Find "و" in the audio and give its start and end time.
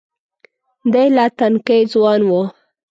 2.25-2.31